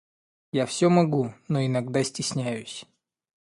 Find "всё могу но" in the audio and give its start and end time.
0.65-1.63